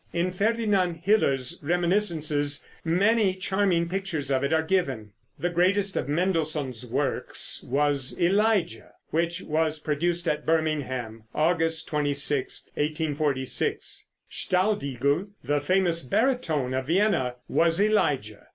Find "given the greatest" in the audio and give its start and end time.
4.63-5.95